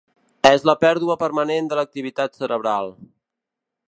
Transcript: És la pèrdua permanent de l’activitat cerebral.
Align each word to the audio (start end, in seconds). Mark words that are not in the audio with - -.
És 0.51 0.63
la 0.69 0.73
pèrdua 0.83 1.17
permanent 1.23 1.69
de 1.73 1.77
l’activitat 1.81 2.39
cerebral. 2.41 2.93